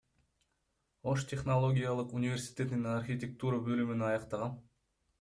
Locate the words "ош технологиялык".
1.11-2.17